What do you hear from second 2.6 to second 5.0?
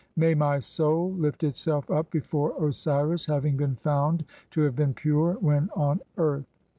[Osiris], "having been found to have been